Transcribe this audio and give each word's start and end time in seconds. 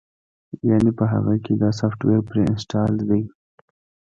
يعنې 0.67 0.91
پۀ 0.97 1.05
هغۀ 1.11 1.35
کښې 1.43 1.53
دا 1.61 1.69
سافټوېر 1.79 2.19
پري 2.27 2.41
انسټالډ 2.49 2.97
دے 3.09 3.19